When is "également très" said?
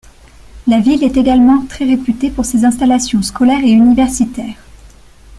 1.15-1.85